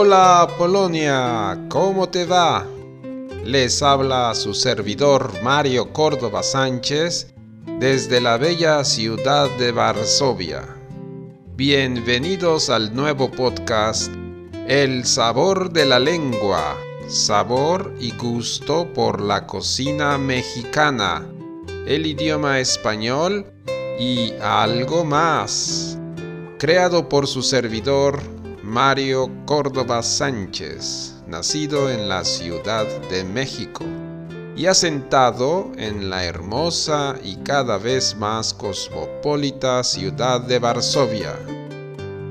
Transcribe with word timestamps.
Hola 0.00 0.46
Polonia, 0.56 1.58
¿cómo 1.68 2.08
te 2.08 2.24
va? 2.24 2.64
Les 3.44 3.82
habla 3.82 4.32
su 4.36 4.54
servidor 4.54 5.42
Mario 5.42 5.92
Córdoba 5.92 6.44
Sánchez 6.44 7.34
desde 7.80 8.20
la 8.20 8.36
bella 8.36 8.84
ciudad 8.84 9.50
de 9.58 9.72
Varsovia. 9.72 10.62
Bienvenidos 11.56 12.70
al 12.70 12.94
nuevo 12.94 13.28
podcast 13.28 14.12
El 14.68 15.04
sabor 15.04 15.72
de 15.72 15.84
la 15.84 15.98
lengua, 15.98 16.76
sabor 17.08 17.92
y 17.98 18.12
gusto 18.12 18.86
por 18.94 19.20
la 19.20 19.48
cocina 19.48 20.16
mexicana, 20.16 21.26
el 21.88 22.06
idioma 22.06 22.60
español 22.60 23.52
y 23.98 24.32
algo 24.40 25.04
más. 25.04 25.98
Creado 26.56 27.08
por 27.08 27.26
su 27.26 27.42
servidor 27.42 28.37
Mario 28.62 29.30
Córdoba 29.46 30.02
Sánchez, 30.02 31.14
nacido 31.28 31.90
en 31.90 32.08
la 32.08 32.24
Ciudad 32.24 32.86
de 33.08 33.22
México 33.22 33.84
y 34.56 34.66
asentado 34.66 35.70
en 35.76 36.10
la 36.10 36.24
hermosa 36.24 37.14
y 37.22 37.36
cada 37.36 37.78
vez 37.78 38.16
más 38.16 38.52
cosmopolita 38.52 39.84
ciudad 39.84 40.40
de 40.40 40.58
Varsovia. 40.58 41.34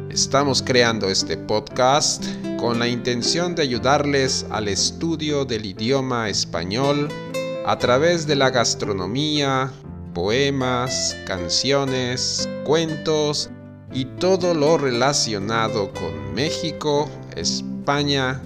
Estamos 0.10 0.62
creando 0.62 1.10
este 1.10 1.38
podcast 1.38 2.26
con 2.60 2.78
la 2.78 2.90
intención 2.90 3.56
de 3.56 3.62
ayudarles 3.64 4.46
al 4.50 4.68
estudio 4.68 5.46
del 5.46 5.66
idioma 5.66 6.28
español 6.28 7.08
a 7.66 7.78
través 7.78 8.28
de 8.28 8.36
la 8.36 8.50
gastronomía, 8.50 9.72
poemas, 10.14 11.16
canciones, 11.26 12.50
cuentos 12.66 13.50
y 13.94 14.06
todo 14.06 14.54
lo 14.54 14.78
relacionado 14.78 15.92
con 15.94 16.34
México, 16.34 17.10
España 17.36 18.42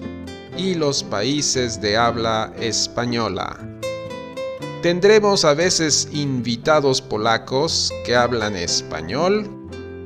y 0.57 0.75
los 0.75 1.03
países 1.03 1.81
de 1.81 1.97
habla 1.97 2.53
española. 2.59 3.57
Tendremos 4.81 5.45
a 5.45 5.53
veces 5.53 6.07
invitados 6.11 7.01
polacos 7.01 7.93
que 8.03 8.15
hablan 8.15 8.55
español 8.55 9.49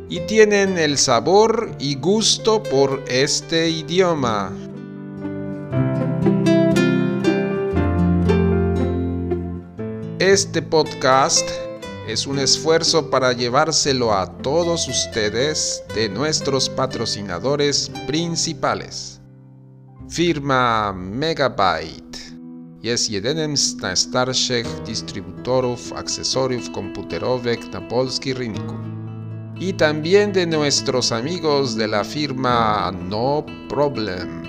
y 0.09 0.19
tienen 0.21 0.77
el 0.77 0.97
sabor 0.97 1.71
y 1.79 1.95
gusto 1.95 2.61
por 2.61 3.03
este 3.07 3.69
idioma. 3.69 4.51
Este 10.19 10.61
podcast 10.61 11.49
es 12.07 12.27
un 12.27 12.39
esfuerzo 12.39 13.09
para 13.09 13.33
llevárselo 13.33 14.13
a 14.13 14.27
todos 14.41 14.87
ustedes 14.87 15.83
de 15.95 16.07
nuestros 16.09 16.69
patrocinadores 16.69 17.91
principales. 18.05 19.19
Firma 20.09 20.93
Megabyte 20.93 22.17
jest 22.81 23.09
jedynym 23.09 23.57
z 23.57 23.75
najstarszych 23.75 24.67
dystrybutorów 24.85 25.93
akcesoriów 25.93 26.71
komputerowych 26.71 27.71
na 27.73 27.81
polskim 27.81 28.37
rynku. 28.37 28.75
Y 29.61 29.73
también 29.73 30.31
de 30.31 30.45
nuestros 30.45 31.11
amigos 31.11 31.75
de 31.75 31.87
la 31.87 32.03
firma 32.03 32.91
No 33.09 33.43
Problem. 33.69 34.43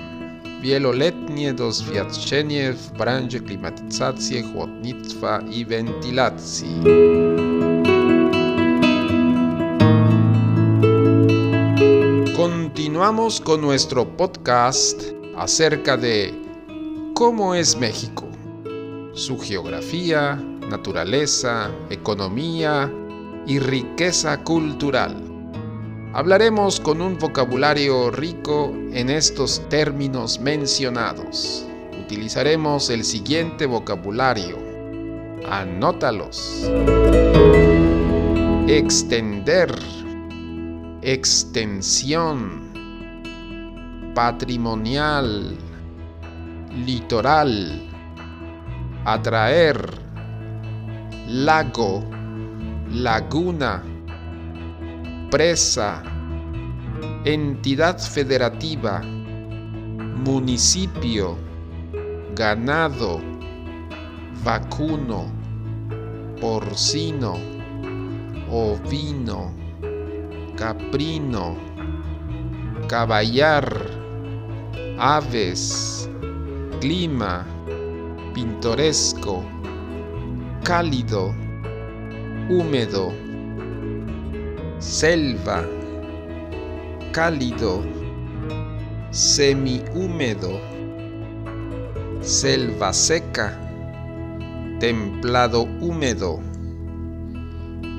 Wieloletnie 0.61 1.53
doświadczenie 1.53 2.73
w 2.73 2.91
branży 2.91 3.39
klimatyzacji, 3.39 4.43
chłodnictwa 4.53 5.39
i 5.51 5.65
wentylacji. 5.65 6.81
Con 13.07 13.61
nuestro 13.61 14.17
podcast 14.17 15.01
acerca 15.37 15.95
de 15.95 16.33
cómo 17.13 17.55
es 17.55 17.77
México, 17.77 18.27
su 19.13 19.39
geografía, 19.39 20.35
naturaleza, 20.35 21.71
economía 21.89 22.91
y 23.45 23.59
riqueza 23.59 24.43
cultural. 24.43 25.23
Hablaremos 26.13 26.81
con 26.81 27.01
un 27.01 27.17
vocabulario 27.17 28.11
rico 28.11 28.73
en 28.91 29.09
estos 29.09 29.61
términos 29.69 30.41
mencionados. 30.41 31.65
Utilizaremos 32.03 32.89
el 32.89 33.05
siguiente 33.05 33.67
vocabulario. 33.67 34.57
Anótalos. 35.49 36.69
Extender. 38.67 39.73
Extensión. 41.01 42.66
Patrimonial. 44.17 45.53
Litoral. 46.73 47.53
Atraer. 49.05 49.77
Lago. 51.45 52.01
Laguna 52.89 53.83
presa, 55.29 56.01
entidad 57.25 57.99
federativa, 57.99 59.01
municipio, 60.23 61.35
ganado, 62.33 63.19
vacuno, 64.41 65.25
porcino, 66.39 67.35
ovino, 68.49 69.51
caprino, 70.55 71.57
caballar, 72.87 73.96
aves, 74.99 76.09
clima, 76.81 77.45
pintoresco, 78.33 79.43
cálido, 80.63 81.33
húmedo, 82.49 83.13
selva, 84.79 85.63
cálido, 87.11 87.83
semihúmedo, 89.11 90.59
selva 92.21 92.91
seca, 92.91 93.59
templado 94.79 95.63
húmedo, 95.79 96.39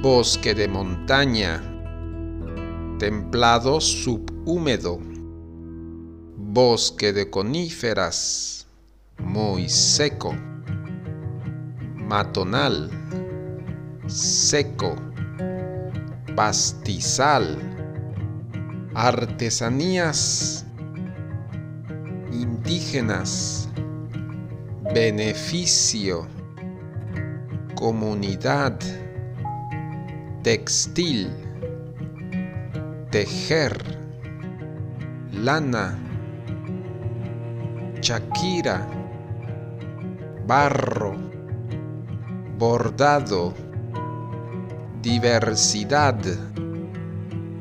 bosque 0.02 0.52
de 0.52 0.66
montaña, 0.66 1.62
templado 2.98 3.80
subhúmedo, 3.80 4.98
bosque 6.50 7.12
de 7.12 7.28
coníferas, 7.28 8.66
muy 9.18 9.68
seco, 9.68 10.34
matonal, 11.94 12.90
seco. 14.06 14.96
Pastizal, 16.34 17.58
artesanías 18.94 20.64
indígenas, 22.32 23.68
beneficio, 24.94 26.28
comunidad, 27.74 28.78
textil, 30.44 31.28
tejer, 33.10 33.98
lana, 35.32 35.98
Shakira, 38.00 38.86
barro, 40.46 41.16
bordado, 42.56 43.52
diversidad, 45.02 46.18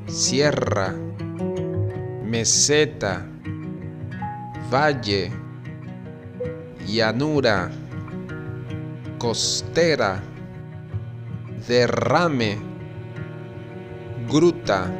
sierra, 0.07 0.93
meseta, 2.23 3.25
valle, 4.69 5.31
llanura, 6.85 7.69
costera, 9.17 10.21
derrame, 11.67 12.57
gruta, 14.29 14.93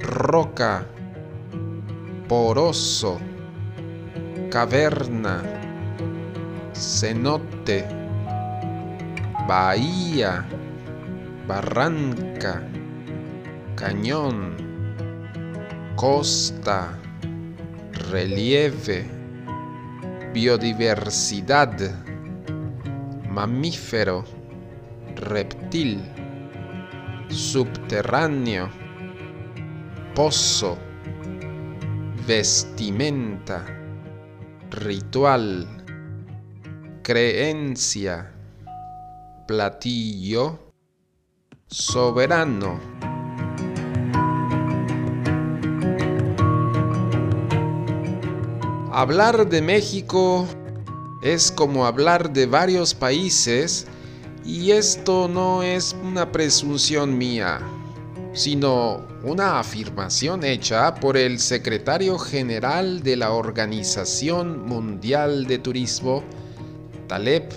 roca, 0.00 0.86
poroso, 2.26 3.33
caverna, 4.54 5.42
cenote, 6.72 7.88
bahía, 9.48 10.46
barranca, 11.48 12.62
cañón, 13.74 14.54
costa, 15.96 16.96
relieve, 18.12 19.10
biodiversidad, 20.32 21.74
mamífero, 23.28 24.24
reptil, 25.16 26.00
subterráneo, 27.28 28.70
pozo, 30.14 30.78
vestimenta, 32.24 33.83
ritual, 34.74 35.66
creencia, 37.02 38.32
platillo, 39.46 40.58
soberano. 41.66 42.80
Hablar 48.92 49.48
de 49.48 49.62
México 49.62 50.46
es 51.22 51.50
como 51.50 51.86
hablar 51.86 52.32
de 52.32 52.46
varios 52.46 52.94
países 52.94 53.86
y 54.44 54.72
esto 54.72 55.28
no 55.28 55.62
es 55.62 55.96
una 56.04 56.30
presunción 56.30 57.16
mía, 57.16 57.60
sino 58.34 59.06
una 59.22 59.60
afirmación 59.60 60.44
hecha 60.44 60.96
por 60.96 61.16
el 61.16 61.38
secretario 61.38 62.18
general 62.18 63.02
de 63.02 63.16
la 63.16 63.30
Organización 63.30 64.66
Mundial 64.66 65.46
de 65.46 65.58
Turismo, 65.58 66.24
Taleb 67.06 67.48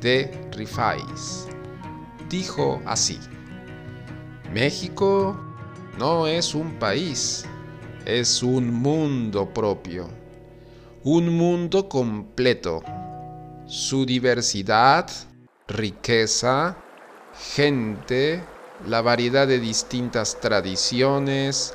de 0.00 0.48
Rifais. 0.52 1.46
Dijo 2.30 2.80
así, 2.86 3.18
México 4.52 5.38
no 5.98 6.26
es 6.26 6.54
un 6.54 6.78
país, 6.78 7.44
es 8.06 8.42
un 8.42 8.72
mundo 8.72 9.52
propio, 9.52 10.08
un 11.02 11.36
mundo 11.36 11.86
completo. 11.86 12.82
Su 13.66 14.06
diversidad, 14.06 15.10
riqueza, 15.68 16.76
gente, 17.54 18.42
la 18.86 19.00
variedad 19.00 19.46
de 19.46 19.58
distintas 19.58 20.38
tradiciones, 20.40 21.74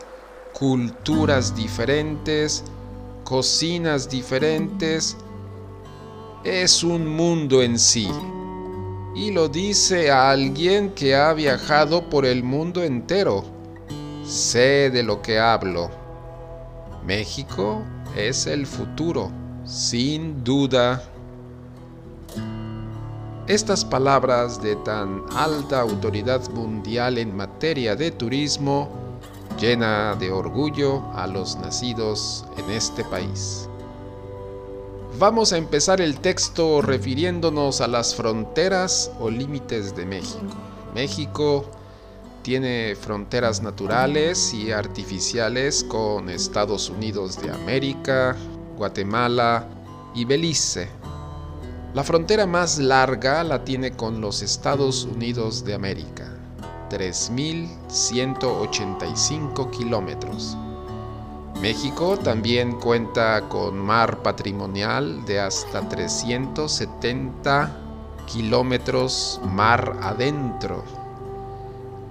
culturas 0.53 1.55
diferentes, 1.55 2.63
cocinas 3.23 4.09
diferentes, 4.09 5.17
es 6.43 6.83
un 6.83 7.07
mundo 7.07 7.61
en 7.61 7.79
sí. 7.79 8.09
Y 9.15 9.31
lo 9.31 9.49
dice 9.49 10.11
a 10.11 10.29
alguien 10.29 10.91
que 10.91 11.15
ha 11.15 11.33
viajado 11.33 12.09
por 12.09 12.25
el 12.25 12.43
mundo 12.43 12.83
entero. 12.83 13.43
Sé 14.23 14.89
de 14.91 15.03
lo 15.03 15.21
que 15.21 15.39
hablo. 15.39 15.89
México 17.05 17.81
es 18.15 18.45
el 18.45 18.67
futuro, 18.67 19.31
sin 19.65 20.43
duda. 20.43 21.03
Estas 23.49 23.83
palabras 23.83 24.61
de 24.61 24.75
tan 24.75 25.23
alta 25.35 25.81
autoridad 25.81 26.47
mundial 26.51 27.17
en 27.17 27.35
materia 27.35 27.95
de 27.95 28.11
turismo 28.11 28.87
llena 29.59 30.15
de 30.19 30.31
orgullo 30.31 31.01
a 31.15 31.25
los 31.25 31.55
nacidos 31.55 32.45
en 32.57 32.69
este 32.69 33.03
país. 33.05 33.67
Vamos 35.17 35.51
a 35.51 35.57
empezar 35.57 35.99
el 35.99 36.19
texto 36.19 36.83
refiriéndonos 36.83 37.81
a 37.81 37.87
las 37.87 38.13
fronteras 38.13 39.11
o 39.19 39.31
límites 39.31 39.95
de 39.95 40.05
México. 40.05 40.45
México 40.93 41.65
tiene 42.43 42.95
fronteras 42.95 43.63
naturales 43.63 44.53
y 44.53 44.71
artificiales 44.71 45.83
con 45.85 46.29
Estados 46.29 46.91
Unidos 46.91 47.41
de 47.41 47.49
América, 47.49 48.37
Guatemala 48.77 49.67
y 50.13 50.23
Belice. 50.25 50.98
La 51.95 52.03
frontera 52.03 52.45
más 52.45 52.77
larga 52.77 53.43
la 53.43 53.63
tiene 53.63 53.93
con 53.93 54.21
los 54.21 54.43
Estados 54.43 55.05
Unidos 55.05 55.65
de 55.65 55.73
América, 55.73 56.31
3.185 56.91 59.71
kilómetros. 59.71 60.55
México 61.59 62.15
también 62.15 62.73
cuenta 62.73 63.49
con 63.49 63.79
mar 63.79 64.21
patrimonial 64.21 65.25
de 65.25 65.39
hasta 65.39 65.89
370 65.89 67.75
kilómetros 68.27 69.41
mar 69.43 69.97
adentro. 70.03 70.83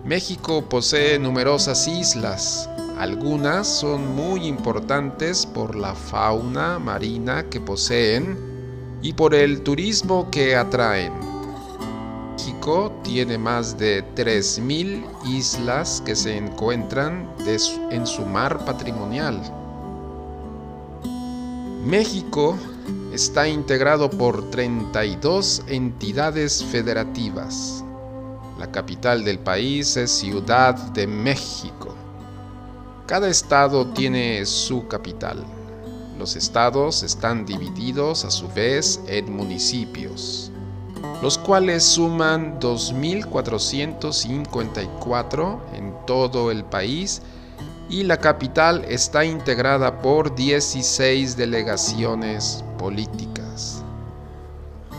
México 0.04 0.62
posee 0.62 1.20
numerosas 1.20 1.86
islas, 1.86 2.68
algunas 2.98 3.68
son 3.68 4.16
muy 4.16 4.48
importantes 4.48 5.46
por 5.46 5.76
la 5.76 5.94
fauna 5.94 6.80
marina 6.80 7.44
que 7.44 7.60
poseen 7.60 8.47
y 9.02 9.12
por 9.12 9.34
el 9.34 9.62
turismo 9.62 10.30
que 10.30 10.56
atraen. 10.56 11.12
México 12.32 12.92
tiene 13.02 13.38
más 13.38 13.78
de 13.78 14.04
3.000 14.14 15.04
islas 15.26 16.02
que 16.04 16.14
se 16.14 16.36
encuentran 16.36 17.28
en 17.90 18.06
su 18.06 18.24
mar 18.24 18.64
patrimonial. 18.64 19.40
México 21.84 22.56
está 23.12 23.48
integrado 23.48 24.10
por 24.10 24.50
32 24.50 25.62
entidades 25.68 26.64
federativas. 26.64 27.84
La 28.58 28.70
capital 28.70 29.24
del 29.24 29.38
país 29.38 29.96
es 29.96 30.10
Ciudad 30.10 30.74
de 30.92 31.06
México. 31.06 31.94
Cada 33.06 33.28
estado 33.28 33.86
tiene 33.88 34.44
su 34.44 34.86
capital. 34.88 35.44
Los 36.18 36.34
estados 36.34 37.04
están 37.04 37.46
divididos 37.46 38.24
a 38.24 38.32
su 38.32 38.48
vez 38.48 39.00
en 39.06 39.32
municipios, 39.32 40.50
los 41.22 41.38
cuales 41.38 41.84
suman 41.84 42.58
2.454 42.58 45.58
en 45.74 45.94
todo 46.08 46.50
el 46.50 46.64
país 46.64 47.22
y 47.88 48.02
la 48.02 48.16
capital 48.16 48.84
está 48.88 49.24
integrada 49.24 50.02
por 50.02 50.34
16 50.34 51.36
delegaciones 51.36 52.64
políticas. 52.78 53.84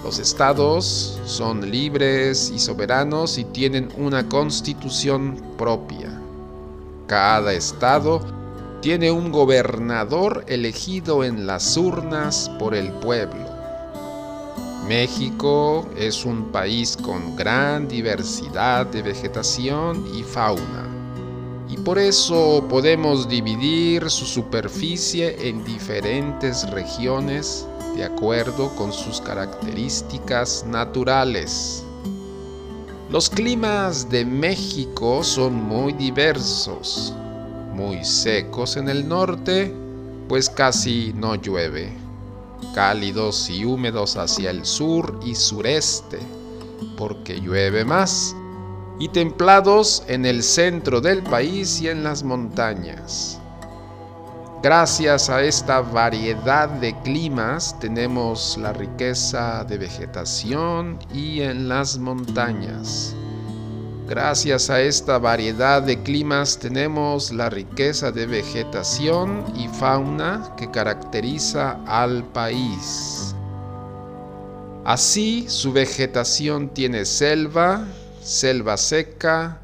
Los 0.02 0.20
estados 0.20 1.20
son 1.26 1.70
libres 1.70 2.50
y 2.56 2.60
soberanos 2.60 3.38
y 3.38 3.44
tienen 3.44 3.90
una 3.98 4.30
constitución 4.30 5.36
propia. 5.58 6.18
Cada 7.08 7.52
estado 7.52 8.39
tiene 8.82 9.12
un 9.12 9.30
gobernador 9.32 10.46
elegido 10.48 11.26
en 11.26 11.46
las 11.46 11.76
urnas 11.76 12.50
por 12.58 12.74
el 12.74 12.92
pueblo. 12.94 13.46
México 14.88 15.88
es 15.98 16.24
un 16.24 16.52
país 16.52 16.96
con 16.96 17.36
gran 17.36 17.90
diversidad 17.90 18.86
de 18.86 19.02
vegetación 19.02 20.08
y 20.16 20.24
fauna, 20.24 20.88
y 21.68 21.76
por 21.78 22.00
eso 22.00 22.66
podemos 22.70 23.28
dividir 23.28 24.10
su 24.10 24.26
superficie 24.26 25.50
en 25.50 25.64
diferentes 25.66 26.70
regiones 26.72 27.68
de 27.96 28.06
acuerdo 28.06 28.74
con 28.78 28.94
sus 28.94 29.20
características 29.20 30.66
naturales. 30.66 31.84
Los 33.12 33.30
climas 33.30 34.10
de 34.10 34.24
México 34.24 35.24
son 35.24 35.56
muy 35.56 35.92
diversos 35.94 37.14
muy 37.80 38.04
secos 38.04 38.76
en 38.76 38.90
el 38.90 39.08
norte, 39.08 39.74
pues 40.28 40.50
casi 40.50 41.14
no 41.16 41.36
llueve. 41.36 41.94
Cálidos 42.76 43.50
y 43.50 43.64
húmedos 43.64 44.18
hacia 44.18 44.52
el 44.52 44.66
sur 44.66 45.18
y 45.26 45.34
sureste, 45.34 46.20
porque 46.98 47.40
llueve 47.40 47.86
más. 47.86 48.36
Y 49.00 49.08
templados 49.08 50.04
en 50.08 50.26
el 50.26 50.44
centro 50.44 51.00
del 51.00 51.24
país 51.24 51.80
y 51.80 51.88
en 51.88 52.04
las 52.04 52.22
montañas. 52.22 53.40
Gracias 54.62 55.30
a 55.30 55.42
esta 55.42 55.80
variedad 55.80 56.68
de 56.68 56.94
climas 57.04 57.80
tenemos 57.80 58.58
la 58.58 58.74
riqueza 58.74 59.64
de 59.64 59.78
vegetación 59.78 61.00
y 61.14 61.40
en 61.40 61.70
las 61.70 61.98
montañas. 61.98 63.16
Gracias 64.10 64.72
a 64.72 64.82
esta 64.82 65.20
variedad 65.20 65.84
de 65.84 66.02
climas 66.02 66.58
tenemos 66.58 67.32
la 67.32 67.48
riqueza 67.48 68.12
de 68.12 68.26
vegetación 68.26 69.46
y 69.56 69.68
fauna 69.68 70.56
que 70.58 70.72
caracteriza 70.72 71.78
al 71.86 72.24
país. 72.24 73.36
Así 74.84 75.46
su 75.48 75.72
vegetación 75.72 76.70
tiene 76.70 77.06
selva, 77.06 77.86
selva 78.20 78.78
seca, 78.78 79.62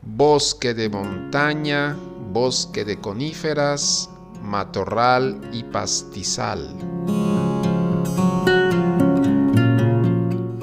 bosque 0.00 0.72
de 0.72 0.88
montaña, 0.88 1.94
bosque 2.32 2.86
de 2.86 2.98
coníferas, 2.98 4.08
matorral 4.40 5.38
y 5.52 5.64
pastizal. 5.64 7.21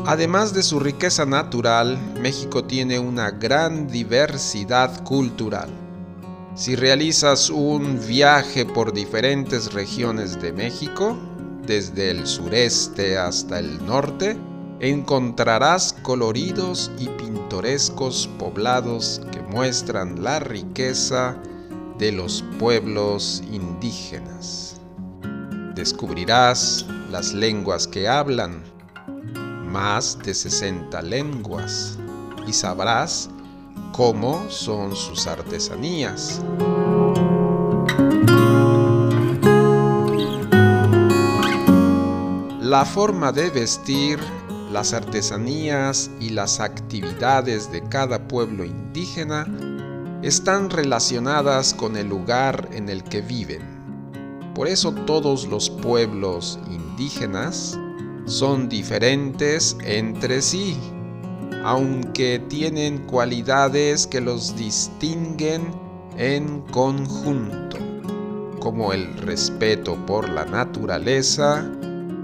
Además 0.09 0.55
de 0.55 0.63
su 0.63 0.79
riqueza 0.79 1.23
natural, 1.27 1.95
México 2.19 2.63
tiene 2.63 2.97
una 2.97 3.29
gran 3.29 3.87
diversidad 3.87 5.03
cultural. 5.03 5.69
Si 6.55 6.75
realizas 6.75 7.51
un 7.51 7.99
viaje 8.07 8.65
por 8.65 8.91
diferentes 8.91 9.71
regiones 9.71 10.41
de 10.41 10.51
México, 10.51 11.15
desde 11.63 12.09
el 12.09 12.25
sureste 12.25 13.19
hasta 13.19 13.59
el 13.59 13.85
norte, 13.85 14.35
encontrarás 14.79 15.93
coloridos 16.01 16.89
y 16.97 17.07
pintorescos 17.09 18.27
poblados 18.39 19.21
que 19.31 19.43
muestran 19.43 20.23
la 20.23 20.39
riqueza, 20.39 21.37
de 21.99 22.13
los 22.13 22.43
pueblos 22.57 23.43
indígenas. 23.51 24.81
Descubrirás 25.75 26.87
las 27.11 27.31
lenguas 27.35 27.85
que 27.85 28.07
hablan, 28.07 28.63
más 29.71 30.17
de 30.19 30.33
60 30.33 31.01
lenguas, 31.03 31.97
y 32.47 32.53
sabrás 32.53 33.29
cómo 33.91 34.49
son 34.49 34.95
sus 34.95 35.27
artesanías. 35.27 36.41
La 42.61 42.85
forma 42.85 43.31
de 43.31 43.49
vestir, 43.49 44.19
las 44.71 44.93
artesanías 44.93 46.11
y 46.19 46.29
las 46.29 46.59
actividades 46.59 47.71
de 47.71 47.81
cada 47.83 48.27
pueblo 48.27 48.63
indígena 48.63 49.47
están 50.21 50.69
relacionadas 50.69 51.73
con 51.73 51.97
el 51.97 52.07
lugar 52.07 52.69
en 52.71 52.89
el 52.89 53.03
que 53.03 53.21
viven. 53.21 53.79
Por 54.53 54.67
eso 54.67 54.91
todos 54.91 55.47
los 55.47 55.69
pueblos 55.69 56.59
indígenas 56.69 57.79
son 58.29 58.69
diferentes 58.69 59.75
entre 59.83 60.41
sí, 60.41 60.77
aunque 61.63 62.39
tienen 62.48 63.00
cualidades 63.00 64.05
que 64.05 64.21
los 64.21 64.55
distinguen 64.55 65.71
en 66.15 66.62
conjunto, 66.71 67.77
como 68.59 68.93
el 68.93 69.12
respeto 69.17 69.98
por 70.05 70.29
la 70.29 70.45
naturaleza, 70.45 71.67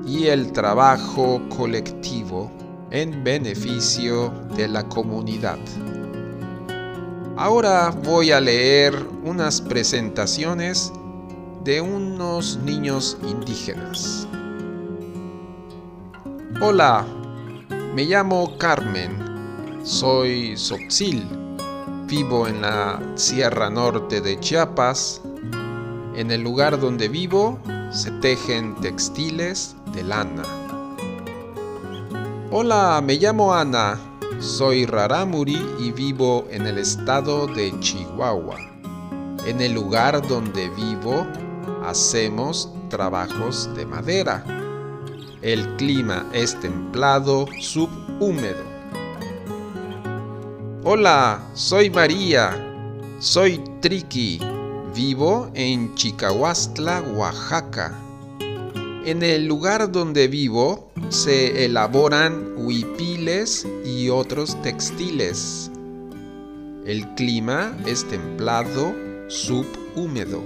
y 0.06 0.28
el 0.28 0.52
trabajo 0.52 1.42
colectivo 1.50 2.52
en 2.92 3.24
beneficio 3.24 4.32
de 4.56 4.68
la 4.68 4.88
comunidad. 4.88 5.58
Ahora 7.36 7.90
voy 7.90 8.32
a 8.32 8.40
leer 8.40 8.96
unas 9.24 9.60
presentaciones 9.60 10.94
de 11.64 11.82
unos 11.82 12.58
niños 12.58 13.18
indígenas. 13.28 14.28
Hola, 16.62 17.06
me 17.94 18.06
llamo 18.06 18.58
Carmen, 18.58 19.82
soy 19.84 20.56
Sotzil, 20.56 21.28
vivo 22.08 22.48
en 22.48 22.62
la 22.62 22.98
Sierra 23.16 23.70
Norte 23.70 24.22
de 24.22 24.40
Chiapas. 24.40 25.22
En 26.16 26.32
el 26.32 26.42
lugar 26.42 26.80
donde 26.80 27.10
vivo 27.10 27.60
se 27.92 28.10
tejen 28.22 28.74
textiles 28.76 29.76
de 29.94 30.04
lana. 30.04 30.44
Hola, 32.52 33.02
me 33.04 33.16
llamo 33.16 33.54
Ana, 33.54 34.00
soy 34.40 34.86
Raramuri 34.86 35.62
y 35.78 35.92
vivo 35.92 36.48
en 36.50 36.68
el 36.68 36.78
estado 36.78 37.48
de 37.48 37.78
Chihuahua. 37.82 38.56
En 39.46 39.60
el 39.60 39.74
lugar 39.74 40.26
donde 40.26 40.70
vivo 40.70 41.28
hacemos 41.86 42.72
trabajos 42.90 43.70
de 43.76 43.86
madera. 43.86 44.65
El 45.46 45.76
clima 45.76 46.26
es 46.34 46.60
templado 46.60 47.46
subhúmedo. 47.60 48.64
Hola, 50.84 51.52
soy 51.54 51.92
María, 51.92 52.50
soy 53.20 53.62
Triki, 53.80 54.40
vivo 54.96 55.52
en 55.54 55.94
Chicahuastla, 55.94 57.04
Oaxaca. 57.14 57.94
En 59.06 59.22
el 59.22 59.46
lugar 59.46 59.92
donde 59.92 60.28
vivo 60.28 60.90
se 61.10 61.64
elaboran 61.64 62.56
huipiles 62.58 63.68
y 63.86 64.10
otros 64.10 64.60
textiles. 64.64 65.70
El 66.88 67.08
clima 67.14 67.78
es 67.86 68.04
templado 68.06 68.96
subhúmedo. 69.28 70.42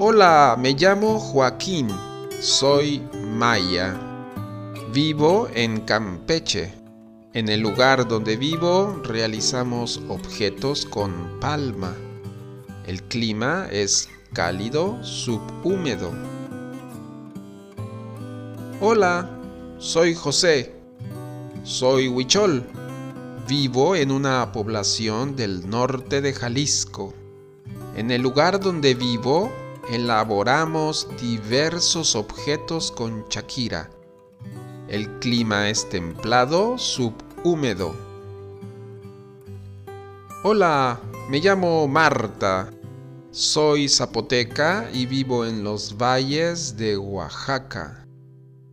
Hola, 0.00 0.56
me 0.56 0.74
llamo 0.74 1.18
Joaquín, 1.18 1.88
soy 2.40 3.02
Maya. 3.34 3.98
Vivo 4.92 5.48
en 5.54 5.80
Campeche. 5.80 6.72
En 7.34 7.48
el 7.48 7.60
lugar 7.60 8.06
donde 8.06 8.36
vivo 8.36 9.00
realizamos 9.04 10.00
objetos 10.08 10.86
con 10.86 11.40
palma. 11.40 11.94
El 12.86 13.02
clima 13.02 13.66
es 13.70 14.08
cálido 14.32 15.02
subhúmedo. 15.02 16.12
Hola, 18.80 19.28
soy 19.78 20.14
José. 20.14 20.74
Soy 21.64 22.08
Huichol. 22.08 22.64
Vivo 23.48 23.96
en 23.96 24.12
una 24.12 24.52
población 24.52 25.34
del 25.34 25.68
norte 25.68 26.20
de 26.20 26.32
Jalisco. 26.32 27.14
En 27.96 28.12
el 28.12 28.22
lugar 28.22 28.60
donde 28.60 28.94
vivo, 28.94 29.50
elaboramos 29.90 31.08
diversos 31.20 32.14
objetos 32.14 32.92
con 32.92 33.24
Shakira. 33.28 33.88
El 34.88 35.08
clima 35.18 35.70
es 35.70 35.88
templado 35.88 36.76
subhúmedo. 36.76 37.94
Hola, 40.44 41.00
me 41.30 41.40
llamo 41.40 41.88
Marta. 41.88 42.70
Soy 43.30 43.88
zapoteca 43.88 44.88
y 44.92 45.06
vivo 45.06 45.46
en 45.46 45.64
los 45.64 45.96
valles 45.96 46.76
de 46.76 46.96
Oaxaca. 46.98 48.04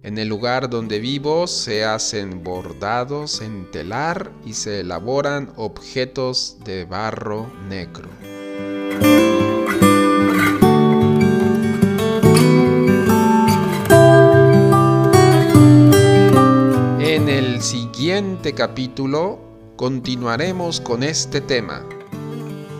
En 0.04 0.18
el 0.18 0.28
lugar 0.28 0.70
donde 0.70 1.00
vivo 1.00 1.48
se 1.48 1.84
hacen 1.86 2.44
bordados 2.44 3.42
en 3.42 3.72
telar 3.72 4.32
y 4.46 4.54
se 4.54 4.82
elaboran 4.82 5.52
objetos 5.56 6.58
de 6.64 6.86
barro 6.86 7.52
negro. 7.68 8.10
Siguiente 18.16 18.54
capítulo 18.54 19.38
continuaremos 19.76 20.80
con 20.80 21.04
este 21.04 21.42
tema 21.42 21.86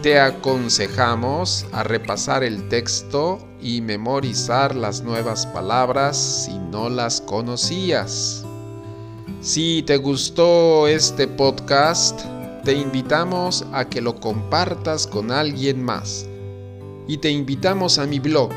te 0.02 0.18
aconsejamos 0.18 1.66
a 1.74 1.84
repasar 1.84 2.42
el 2.46 2.70
texto 2.70 3.40
y 3.60 3.82
memorizar 3.82 4.74
las 4.74 5.02
nuevas 5.02 5.46
palabras 5.48 6.46
si 6.46 6.58
no 6.58 6.88
las 6.88 7.20
conocías. 7.20 8.46
Si 9.42 9.84
te 9.84 9.98
gustó 9.98 10.88
este 10.88 11.28
podcast, 11.28 12.22
te 12.64 12.72
invitamos 12.72 13.66
a 13.74 13.90
que 13.90 14.00
lo 14.00 14.16
compartas 14.16 15.06
con 15.06 15.32
alguien 15.32 15.84
más. 15.84 16.26
Y 17.10 17.18
te 17.18 17.30
invitamos 17.30 18.00
a 18.00 18.06
mi 18.06 18.20
blog, 18.20 18.52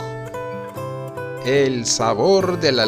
el 1.44 1.86
sabor 1.86 2.60
de 2.60 2.70
la 2.70 2.86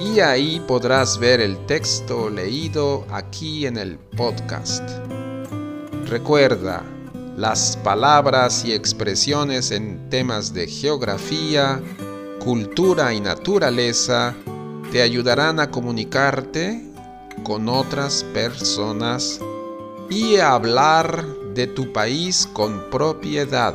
y 0.00 0.20
ahí 0.20 0.60
podrás 0.66 1.18
ver 1.18 1.40
el 1.40 1.66
texto 1.66 2.30
leído 2.30 3.06
aquí 3.10 3.66
en 3.66 3.76
el 3.76 3.98
podcast. 3.98 4.82
Recuerda, 6.06 6.82
las 7.36 7.76
palabras 7.84 8.64
y 8.64 8.72
expresiones 8.72 9.70
en 9.70 10.08
temas 10.08 10.54
de 10.54 10.66
geografía, 10.66 11.80
cultura 12.42 13.12
y 13.12 13.20
naturaleza 13.20 14.34
te 14.90 15.02
ayudarán 15.02 15.60
a 15.60 15.70
comunicarte 15.70 16.82
con 17.44 17.68
otras 17.68 18.24
personas 18.32 19.38
y 20.08 20.36
a 20.36 20.52
hablar 20.52 21.24
de 21.54 21.66
tu 21.66 21.92
país 21.92 22.48
con 22.52 22.90
propiedad. 22.90 23.74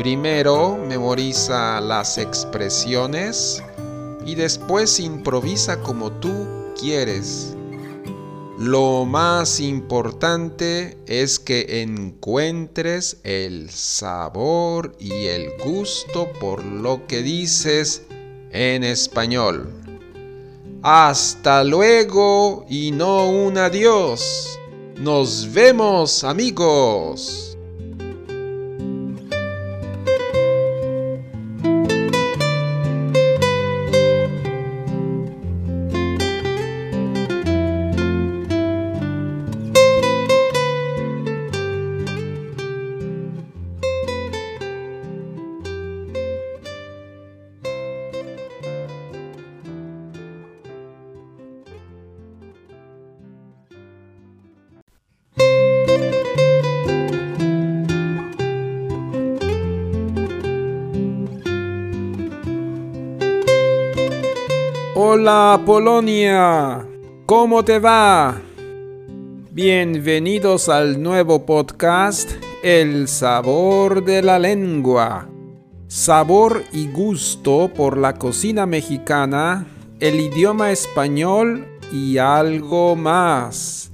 Primero 0.00 0.78
memoriza 0.78 1.78
las 1.82 2.16
expresiones 2.16 3.62
y 4.24 4.34
después 4.34 4.98
improvisa 4.98 5.82
como 5.82 6.10
tú 6.10 6.72
quieres. 6.80 7.54
Lo 8.58 9.04
más 9.04 9.60
importante 9.60 10.96
es 11.04 11.38
que 11.38 11.82
encuentres 11.82 13.18
el 13.24 13.68
sabor 13.68 14.96
y 14.98 15.26
el 15.26 15.50
gusto 15.62 16.32
por 16.40 16.64
lo 16.64 17.06
que 17.06 17.20
dices 17.20 18.00
en 18.52 18.84
español. 18.84 19.70
Hasta 20.82 21.62
luego 21.62 22.64
y 22.70 22.90
no 22.90 23.28
un 23.28 23.58
adiós. 23.58 24.58
Nos 24.96 25.52
vemos 25.52 26.24
amigos. 26.24 27.49
Hola 65.22 65.60
Polonia, 65.66 66.88
¿cómo 67.26 67.62
te 67.62 67.78
va? 67.78 68.40
Bienvenidos 69.52 70.70
al 70.70 71.02
nuevo 71.02 71.44
podcast 71.44 72.30
El 72.62 73.06
sabor 73.06 74.02
de 74.02 74.22
la 74.22 74.38
lengua. 74.38 75.28
Sabor 75.88 76.64
y 76.72 76.90
gusto 76.90 77.70
por 77.76 77.98
la 77.98 78.14
cocina 78.14 78.64
mexicana, 78.64 79.66
el 80.00 80.18
idioma 80.20 80.70
español 80.70 81.66
y 81.92 82.16
algo 82.16 82.96
más. 82.96 83.92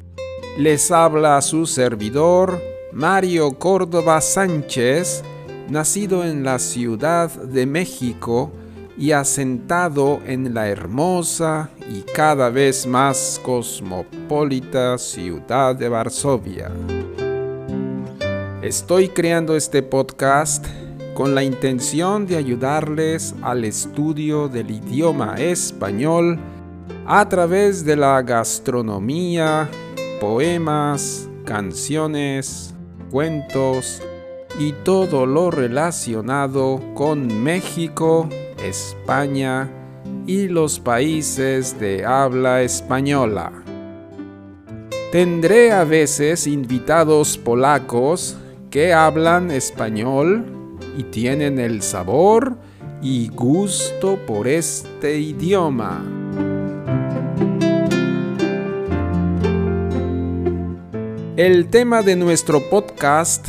Les 0.56 0.92
habla 0.92 1.42
su 1.42 1.66
servidor, 1.66 2.62
Mario 2.92 3.58
Córdoba 3.58 4.20
Sánchez, 4.20 5.24
nacido 5.68 6.22
en 6.24 6.44
la 6.44 6.60
Ciudad 6.60 7.32
de 7.32 7.66
México, 7.66 8.52
y 8.98 9.12
asentado 9.12 10.20
en 10.26 10.54
la 10.54 10.68
hermosa 10.68 11.70
y 11.88 12.00
cada 12.02 12.48
vez 12.48 12.86
más 12.86 13.40
cosmopolita 13.44 14.96
ciudad 14.98 15.76
de 15.76 15.88
Varsovia. 15.88 16.70
Estoy 18.62 19.08
creando 19.08 19.54
este 19.54 19.82
podcast 19.82 20.66
con 21.14 21.34
la 21.34 21.44
intención 21.44 22.26
de 22.26 22.36
ayudarles 22.36 23.34
al 23.42 23.64
estudio 23.64 24.48
del 24.48 24.70
idioma 24.70 25.34
español 25.36 26.38
a 27.06 27.28
través 27.28 27.84
de 27.84 27.96
la 27.96 28.20
gastronomía, 28.22 29.68
poemas, 30.20 31.28
canciones, 31.44 32.74
cuentos 33.10 34.02
y 34.58 34.72
todo 34.84 35.26
lo 35.26 35.50
relacionado 35.50 36.80
con 36.94 37.42
México 37.42 38.28
España 38.62 39.70
y 40.26 40.48
los 40.48 40.80
países 40.80 41.78
de 41.78 42.04
habla 42.04 42.62
española. 42.62 43.52
Tendré 45.12 45.72
a 45.72 45.84
veces 45.84 46.46
invitados 46.46 47.38
polacos 47.38 48.36
que 48.70 48.92
hablan 48.92 49.50
español 49.50 50.44
y 50.98 51.04
tienen 51.04 51.58
el 51.58 51.82
sabor 51.82 52.56
y 53.00 53.28
gusto 53.28 54.18
por 54.26 54.48
este 54.48 55.18
idioma. 55.18 56.04
El 61.36 61.68
tema 61.68 62.02
de 62.02 62.16
nuestro 62.16 62.68
podcast 62.70 63.46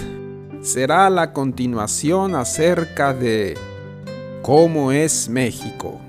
será 0.62 1.10
la 1.10 1.32
continuación 1.32 2.36
acerca 2.36 3.14
de 3.14 3.58
cómo 4.48 4.94
es 4.94 5.27
México, 5.27 6.00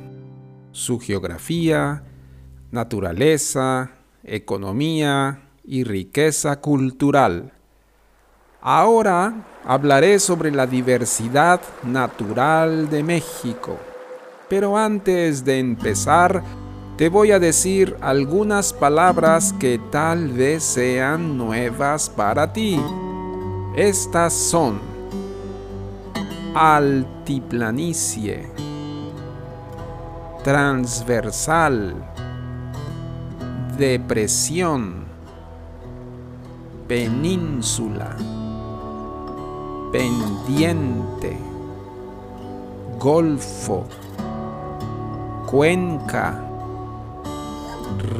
su 0.70 1.00
geografía, 1.00 2.04
naturaleza, 2.70 3.90
economía 4.22 5.42
y 5.64 5.82
riqueza 5.82 6.60
cultural. 6.60 7.52
Ahora 8.60 9.44
hablaré 9.64 10.20
sobre 10.20 10.52
la 10.52 10.68
diversidad 10.68 11.60
natural 11.82 12.88
de 12.88 13.02
México. 13.02 13.76
Pero 14.48 14.78
antes 14.78 15.44
de 15.44 15.58
empezar, 15.58 16.44
te 16.96 17.08
voy 17.08 17.32
a 17.32 17.40
decir 17.40 17.96
algunas 18.00 18.72
palabras 18.72 19.52
que 19.54 19.80
tal 19.90 20.28
vez 20.28 20.62
sean 20.62 21.36
nuevas 21.36 22.08
para 22.08 22.52
ti. 22.52 22.80
Estas 23.74 24.32
son 24.32 24.87
altiplanicie, 26.54 28.50
transversal, 30.42 31.94
depresión, 33.76 35.04
península, 36.86 38.16
pendiente, 39.92 41.36
golfo, 42.98 43.84
cuenca, 45.46 46.42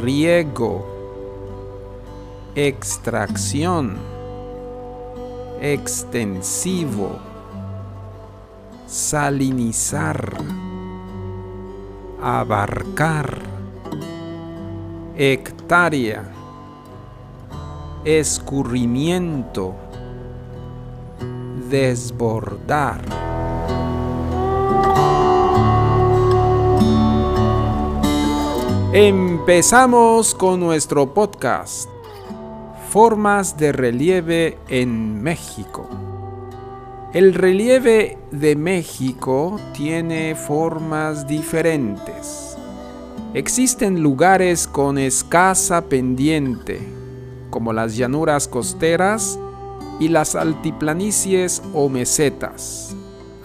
riego, 0.03 0.87
extracción, 2.55 3.97
extensivo, 5.61 7.28
salinizar, 8.89 10.33
abarcar, 12.23 13.39
hectárea, 15.15 16.25
escurrimiento, 18.07 19.75
desbordar. 21.69 23.03
Empezamos 28.95 30.35
con 30.35 30.61
nuestro 30.61 31.13
podcast, 31.13 31.91
Formas 32.89 33.59
de 33.59 33.71
relieve 33.73 34.57
en 34.71 35.23
México. 35.23 35.98
El 37.15 37.33
relieve 37.33 38.19
de 38.33 38.55
México 38.55 39.59
tiene 39.73 40.35
formas 40.35 41.27
diferentes. 41.27 42.55
Existen 43.33 44.03
lugares 44.03 44.67
con 44.69 44.99
escasa 44.99 45.81
pendiente, 45.87 46.79
como 47.49 47.73
las 47.73 47.97
llanuras 47.97 48.47
costeras 48.47 49.39
y 49.99 50.09
las 50.09 50.35
altiplanicies 50.35 51.63
o 51.73 51.89
mesetas, 51.89 52.95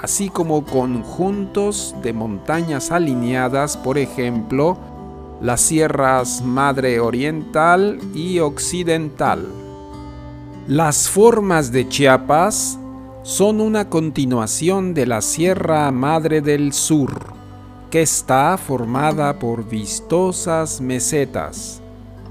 así 0.02 0.28
como 0.28 0.65
conjuntos 0.65 1.95
de 2.04 2.12
montañas 2.12 2.91
alineadas, 2.91 3.78
por 3.78 3.97
ejemplo, 3.97 4.78
las 5.41 5.62
sierras 5.62 6.41
Madre 6.43 6.99
Oriental 6.99 7.97
y 8.13 8.39
Occidental. 8.39 9.47
Las 10.67 11.08
formas 11.08 11.71
de 11.71 11.88
Chiapas 11.88 12.78
son 13.23 13.62
una 13.62 13.89
continuación 13.89 14.93
de 14.93 15.05
la 15.05 15.21
Sierra 15.21 15.89
Madre 15.91 16.41
del 16.41 16.73
Sur, 16.73 17.33
que 17.89 18.01
está 18.01 18.57
formada 18.57 19.39
por 19.39 19.65
vistosas 19.65 20.81
mesetas, 20.81 21.81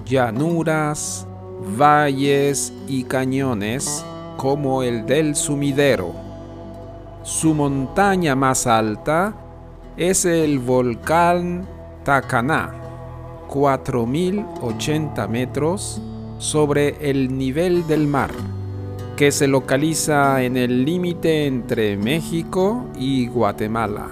llanuras, 0.04 1.26
valles 1.78 2.74
y 2.86 3.04
cañones 3.04 4.04
como 4.36 4.82
el 4.82 5.06
del 5.06 5.34
Sumidero. 5.34 6.12
Su 7.22 7.54
montaña 7.54 8.36
más 8.36 8.66
alta 8.66 9.34
es 9.96 10.26
el 10.26 10.58
volcán 10.58 11.66
Tacaná, 12.04 12.70
4.080 13.48 15.26
metros 15.26 16.02
sobre 16.36 17.10
el 17.10 17.38
nivel 17.38 17.86
del 17.86 18.06
mar 18.06 18.30
que 19.22 19.30
se 19.30 19.46
localiza 19.46 20.42
en 20.42 20.56
el 20.56 20.84
límite 20.84 21.46
entre 21.46 21.96
México 21.96 22.86
y 22.98 23.28
Guatemala. 23.28 24.08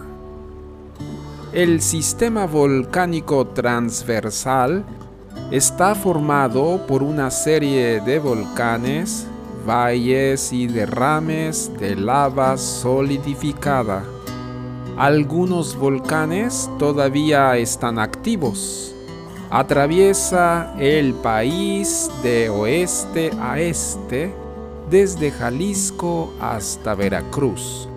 El 1.53 1.83
sistema 1.83 2.47
volcánico 2.47 3.49
transversal 3.49 4.85
está 5.51 5.97
formado 5.97 6.87
por 6.87 7.03
una 7.03 7.33
serie 7.33 8.01
de 8.01 8.21
volcanes, 8.21 9.27
valles 9.67 10.53
y 10.53 10.69
derrames 10.69 11.77
de 11.81 11.97
lava 11.97 12.57
solidificada. 12.57 14.05
Algunos 14.97 15.77
volcanes 15.77 16.71
todavía 16.79 17.57
están 17.57 17.99
activos. 17.99 18.95
Atraviesa 19.51 20.73
el 20.79 21.15
país 21.15 22.09
de 22.23 22.49
oeste 22.49 23.33
a 23.41 23.59
este 23.59 24.33
desde 24.91 25.31
Jalisco 25.31 26.35
hasta 26.41 26.95
Veracruz. 26.95 27.89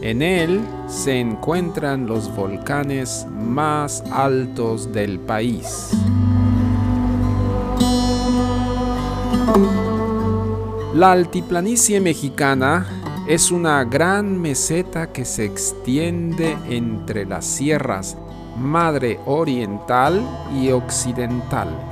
En 0.00 0.22
él 0.22 0.60
se 0.86 1.18
encuentran 1.18 2.06
los 2.06 2.34
volcanes 2.34 3.26
más 3.36 4.04
altos 4.12 4.92
del 4.92 5.18
país. 5.18 5.90
La 10.94 11.12
altiplanicie 11.12 12.00
mexicana 12.00 12.86
es 13.26 13.50
una 13.50 13.84
gran 13.84 14.40
meseta 14.40 15.12
que 15.12 15.24
se 15.24 15.44
extiende 15.44 16.56
entre 16.68 17.26
las 17.26 17.44
sierras 17.44 18.16
Madre 18.56 19.20
Oriental 19.26 20.26
y 20.54 20.70
Occidental 20.70 21.87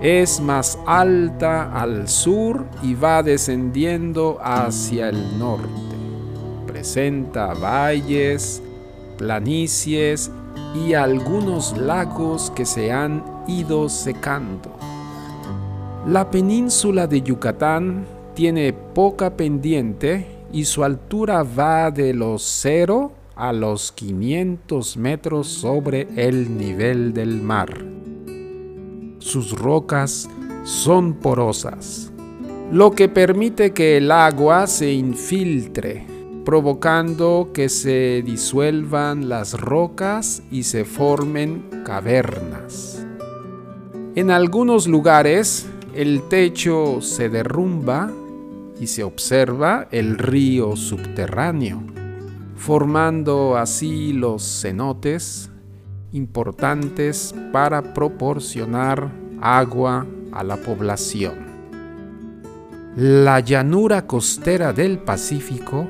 es 0.00 0.40
más 0.40 0.78
alta 0.86 1.72
al 1.72 2.08
sur 2.08 2.64
y 2.82 2.94
va 2.94 3.22
descendiendo 3.22 4.38
hacia 4.40 5.08
el 5.08 5.38
norte. 5.38 5.68
Presenta 6.66 7.54
valles, 7.54 8.62
planicies 9.16 10.30
y 10.74 10.94
algunos 10.94 11.76
lagos 11.76 12.52
que 12.54 12.64
se 12.64 12.92
han 12.92 13.24
ido 13.48 13.88
secando. 13.88 14.70
La 16.06 16.30
península 16.30 17.06
de 17.06 17.22
Yucatán 17.22 18.06
tiene 18.34 18.72
poca 18.72 19.36
pendiente 19.36 20.26
y 20.52 20.64
su 20.64 20.84
altura 20.84 21.42
va 21.42 21.90
de 21.90 22.14
los 22.14 22.42
0 22.42 23.12
a 23.34 23.52
los 23.52 23.92
500 23.92 24.96
metros 24.96 25.48
sobre 25.48 26.08
el 26.16 26.56
nivel 26.56 27.12
del 27.12 27.42
mar. 27.42 27.84
Sus 29.28 29.52
rocas 29.52 30.26
son 30.64 31.12
porosas, 31.12 32.10
lo 32.72 32.92
que 32.92 33.10
permite 33.10 33.74
que 33.74 33.98
el 33.98 34.10
agua 34.10 34.66
se 34.66 34.90
infiltre, 34.94 36.06
provocando 36.46 37.50
que 37.52 37.68
se 37.68 38.22
disuelvan 38.24 39.28
las 39.28 39.52
rocas 39.60 40.42
y 40.50 40.62
se 40.62 40.86
formen 40.86 41.82
cavernas. 41.84 43.06
En 44.14 44.30
algunos 44.30 44.88
lugares 44.88 45.66
el 45.94 46.22
techo 46.30 47.02
se 47.02 47.28
derrumba 47.28 48.10
y 48.80 48.86
se 48.86 49.04
observa 49.04 49.88
el 49.90 50.16
río 50.16 50.74
subterráneo 50.74 51.82
formando 52.56 53.58
así 53.58 54.14
los 54.14 54.62
cenotes 54.62 55.50
importantes 56.12 57.34
para 57.52 57.94
proporcionar 57.94 59.10
agua 59.40 60.06
a 60.32 60.42
la 60.42 60.56
población. 60.56 61.48
La 62.96 63.40
llanura 63.40 64.06
costera 64.06 64.72
del 64.72 64.98
Pacífico 64.98 65.86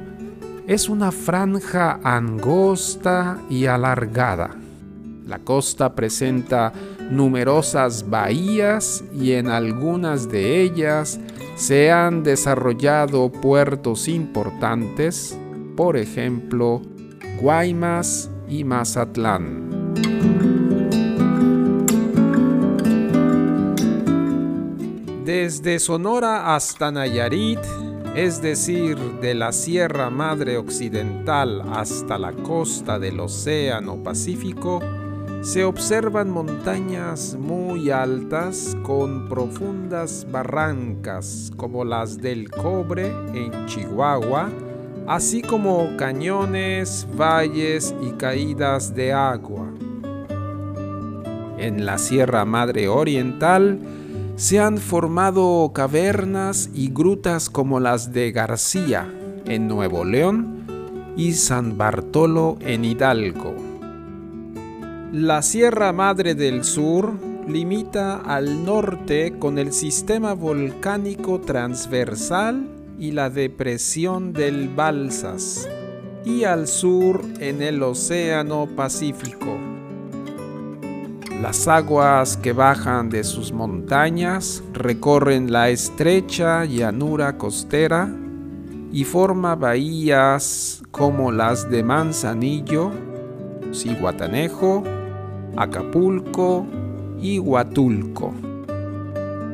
es 0.67 0.89
una 0.89 1.11
franja 1.11 2.01
angosta 2.03 3.39
y 3.49 3.67
alargada. 3.67 4.51
La 5.27 5.39
costa 5.39 5.95
presenta 5.95 6.73
numerosas 7.11 8.09
bahías 8.09 9.03
y 9.15 9.33
en 9.33 9.49
algunas 9.49 10.29
de 10.31 10.63
ellas 10.63 11.19
se 11.57 11.91
han 11.91 12.23
desarrollado 12.23 13.31
puertos 13.31 14.09
importantes 14.09 15.39
por 15.79 15.97
ejemplo, 15.97 16.83
Guaymas 17.41 18.29
y 18.49 18.65
Mazatlán. 18.65 19.78
Desde 25.29 25.79
Sonora 25.79 26.55
hasta 26.55 26.91
Nayarit, 26.91 27.61
es 28.15 28.41
decir, 28.41 28.97
de 29.21 29.35
la 29.35 29.53
Sierra 29.53 30.09
Madre 30.09 30.57
Occidental 30.57 31.65
hasta 31.71 32.17
la 32.17 32.33
costa 32.33 32.99
del 32.99 33.21
Océano 33.21 34.03
Pacífico, 34.03 34.81
se 35.43 35.65
observan 35.65 36.31
montañas 36.31 37.37
muy 37.39 37.91
altas 37.91 38.75
con 38.83 39.29
profundas 39.29 40.27
barrancas 40.31 41.53
como 41.59 41.85
las 41.85 42.17
del 42.17 42.51
Cobre 42.51 43.09
en 43.35 43.67
Chihuahua, 43.67 44.49
así 45.07 45.43
como 45.43 45.95
cañones, 45.99 47.07
valles 47.19 47.95
y 48.01 48.13
caídas 48.13 48.95
de 48.95 49.13
agua. 49.13 49.69
En 51.59 51.85
la 51.85 51.99
Sierra 51.99 52.47
Madre 52.47 52.89
Oriental 52.89 53.79
se 54.39 54.61
han 54.61 54.79
formado 54.79 55.69
cavernas 55.75 56.71
y 56.73 56.93
grutas 56.93 57.51
como 57.51 57.81
las 57.81 58.13
de 58.13 58.31
García 58.31 59.13
en 59.47 59.67
Nuevo 59.67 60.05
León 60.05 60.65
y 61.17 61.33
San 61.33 61.77
Bartolo 61.77 62.57
en 62.61 62.85
Hidalgo. 62.85 63.57
La 65.13 65.43
Sierra 65.43 65.93
Madre 65.93 66.37
del 66.37 66.63
Sur 66.63 67.15
limita 67.49 68.19
al 68.19 68.65
norte 68.65 69.35
con 69.41 69.59
el 69.59 69.73
sistema 69.73 70.35
volcánico 70.35 71.41
transversal 71.41 72.69
y 72.97 73.11
la 73.11 73.31
depresión 73.31 74.33
del 74.33 74.69
Balsas, 74.69 75.69
y 76.25 76.45
al 76.45 76.69
sur 76.69 77.23
en 77.41 77.61
el 77.61 77.83
Océano 77.83 78.69
Pacífico. 78.77 79.78
Las 81.43 81.69
aguas 81.69 82.37
que 82.37 82.53
bajan 82.53 83.11
de 83.11 83.23
sus 83.23 83.53
montañas 83.53 84.65
recorren 84.73 85.53
la 85.53 85.69
estrecha 85.69 86.65
llanura 86.65 87.39
costera 87.39 88.13
y 88.91 89.05
forma 89.05 89.55
bahías 89.55 90.83
como 90.91 91.31
las 91.31 91.71
de 91.71 91.85
Manzanillo, 91.85 92.91
Ciguatanejo, 93.73 94.83
Acapulco 95.57 96.67
y 97.21 97.39
Huatulco. 97.39 98.35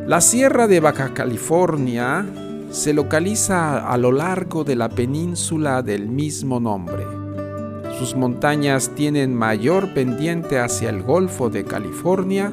La 0.07 0.23
Sierra 0.23 0.67
de 0.67 0.81
Baja 0.81 1.13
California 1.13 2.25
se 2.71 2.95
localiza 2.95 3.87
a 3.87 3.99
lo 3.99 4.11
largo 4.11 4.65
de 4.65 4.77
la 4.77 4.89
península 4.89 5.83
del 5.83 6.09
mismo 6.09 6.61
nombre. 6.61 7.14
Sus 8.05 8.17
montañas 8.17 8.91
tienen 8.95 9.35
mayor 9.35 9.95
pendiente 9.95 10.59
hacia 10.59 10.91
el 10.91 11.03
Golfo 11.03 11.49
de 11.49 11.65
California 11.65 12.53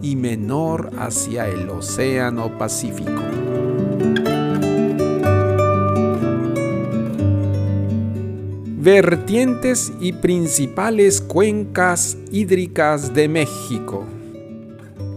y 0.00 0.16
menor 0.16 0.92
hacia 0.98 1.46
el 1.46 1.68
Océano 1.68 2.56
Pacífico. 2.56 3.20
Vertientes 8.78 9.92
y 10.00 10.14
principales 10.14 11.20
cuencas 11.20 12.16
hídricas 12.32 13.12
de 13.12 13.28
México. 13.28 14.06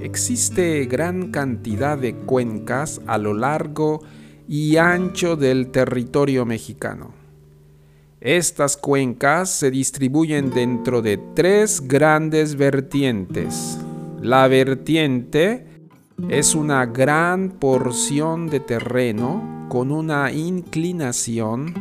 Existe 0.01 0.83
gran 0.83 1.31
cantidad 1.31 1.97
de 1.97 2.13
cuencas 2.13 2.99
a 3.07 3.17
lo 3.17 3.33
largo 3.33 4.03
y 4.49 4.75
ancho 4.75 5.37
del 5.37 5.71
territorio 5.71 6.45
mexicano. 6.45 7.20
Estas 8.21 8.77
cuencas 8.77 9.49
se 9.49 9.71
distribuyen 9.71 10.51
dentro 10.51 11.01
de 11.01 11.17
tres 11.33 11.81
grandes 11.87 12.55
vertientes. 12.55 13.79
La 14.21 14.47
vertiente 14.47 15.65
es 16.29 16.53
una 16.53 16.85
gran 16.85 17.49
porción 17.49 18.45
de 18.45 18.59
terreno 18.59 19.65
con 19.69 19.91
una 19.91 20.31
inclinación 20.31 21.73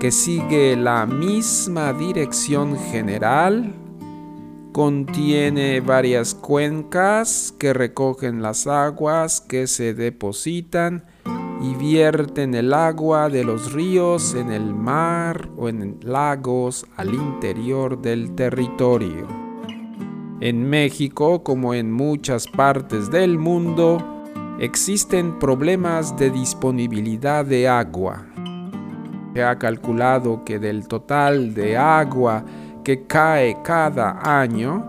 que 0.00 0.10
sigue 0.12 0.76
la 0.76 1.04
misma 1.04 1.92
dirección 1.92 2.78
general, 2.78 3.74
contiene 4.72 5.80
varias 5.80 6.34
cuencas 6.34 7.52
que 7.58 7.74
recogen 7.74 8.40
las 8.40 8.66
aguas 8.66 9.42
que 9.42 9.66
se 9.66 9.92
depositan 9.92 11.04
y 11.60 11.74
vierten 11.74 12.54
el 12.54 12.74
agua 12.74 13.28
de 13.28 13.44
los 13.44 13.72
ríos 13.72 14.34
en 14.34 14.50
el 14.50 14.74
mar 14.74 15.48
o 15.56 15.68
en 15.68 15.98
lagos 16.02 16.86
al 16.96 17.14
interior 17.14 18.00
del 18.00 18.34
territorio. 18.34 19.26
En 20.40 20.68
México, 20.68 21.42
como 21.42 21.72
en 21.72 21.90
muchas 21.90 22.46
partes 22.46 23.10
del 23.10 23.38
mundo, 23.38 23.98
existen 24.60 25.38
problemas 25.38 26.16
de 26.18 26.30
disponibilidad 26.30 27.44
de 27.44 27.68
agua. 27.68 28.26
Se 29.34 29.42
ha 29.42 29.58
calculado 29.58 30.44
que 30.44 30.58
del 30.58 30.88
total 30.88 31.54
de 31.54 31.76
agua 31.76 32.44
que 32.84 33.06
cae 33.06 33.62
cada 33.62 34.40
año, 34.40 34.88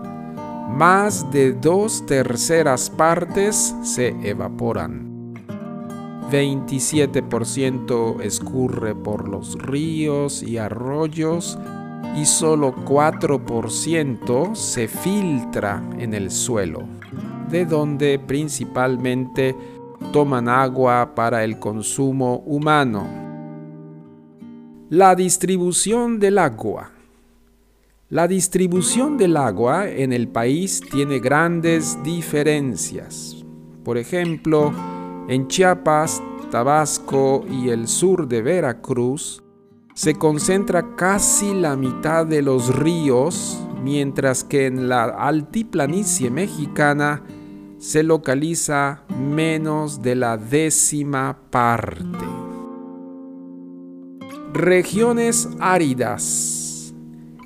más 0.68 1.30
de 1.30 1.54
dos 1.54 2.04
terceras 2.06 2.90
partes 2.90 3.74
se 3.82 4.08
evaporan. 4.22 5.07
27% 6.30 8.20
escurre 8.20 8.94
por 8.94 9.28
los 9.28 9.54
ríos 9.54 10.42
y 10.42 10.58
arroyos 10.58 11.58
y 12.16 12.26
solo 12.26 12.74
4% 12.74 14.54
se 14.54 14.88
filtra 14.88 15.82
en 15.98 16.14
el 16.14 16.30
suelo, 16.30 16.84
de 17.50 17.64
donde 17.64 18.18
principalmente 18.18 19.54
toman 20.12 20.48
agua 20.48 21.14
para 21.14 21.44
el 21.44 21.58
consumo 21.58 22.42
humano. 22.46 23.06
La 24.90 25.14
distribución 25.14 26.18
del 26.18 26.38
agua. 26.38 26.92
La 28.10 28.26
distribución 28.26 29.18
del 29.18 29.36
agua 29.36 29.88
en 29.88 30.14
el 30.14 30.28
país 30.28 30.80
tiene 30.90 31.18
grandes 31.18 32.02
diferencias. 32.02 33.44
Por 33.84 33.98
ejemplo, 33.98 34.72
en 35.28 35.46
Chiapas, 35.46 36.22
Tabasco 36.50 37.44
y 37.50 37.68
el 37.68 37.86
sur 37.86 38.26
de 38.26 38.40
Veracruz 38.40 39.42
se 39.94 40.14
concentra 40.14 40.96
casi 40.96 41.52
la 41.52 41.76
mitad 41.76 42.24
de 42.24 42.40
los 42.40 42.74
ríos, 42.74 43.58
mientras 43.82 44.42
que 44.42 44.66
en 44.66 44.88
la 44.88 45.04
altiplanicie 45.04 46.30
mexicana 46.30 47.22
se 47.78 48.02
localiza 48.02 49.02
menos 49.20 50.00
de 50.00 50.14
la 50.14 50.36
décima 50.38 51.36
parte. 51.50 52.24
Regiones 54.54 55.48
áridas. 55.60 56.94